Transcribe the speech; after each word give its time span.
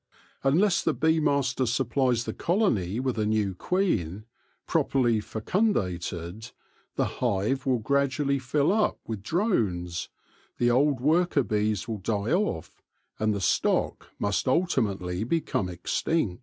Unless 0.41 0.81
the 0.83 0.95
bee 0.95 1.19
master 1.19 1.67
supplies 1.67 2.23
the 2.23 2.33
colony 2.33 2.99
with 2.99 3.19
a 3.19 3.25
new 3.27 3.53
queen, 3.53 4.25
properly 4.65 5.19
fecundated, 5.19 6.49
the 6.95 7.05
hive 7.21 7.67
will 7.67 7.77
gradually 7.77 8.39
fill 8.39 8.71
up 8.73 8.97
with 9.05 9.21
drones, 9.21 10.09
the 10.57 10.71
old 10.71 10.99
worker 11.01 11.43
bees 11.43 11.87
will 11.87 11.99
die 11.99 12.31
off, 12.33 12.81
and 13.19 13.31
the 13.31 13.39
stock 13.41 14.09
must 14.17 14.47
ultimately 14.47 15.23
become 15.23 15.69
extinct. 15.69 16.39